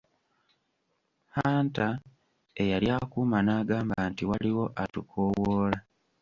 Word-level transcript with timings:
Hunter 1.35 1.93
eyali 2.61 2.87
akuuma 2.97 3.37
n'agamba 3.45 3.97
nti 4.09 4.23
waliwo 4.29 4.65
atukoowoola. 4.83 5.77